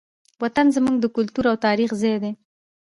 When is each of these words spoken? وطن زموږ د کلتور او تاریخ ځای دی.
وطن 0.41 0.67
زموږ 0.75 0.95
د 0.99 1.05
کلتور 1.15 1.45
او 1.51 1.57
تاریخ 1.65 1.89
ځای 2.01 2.15
دی. 2.23 2.31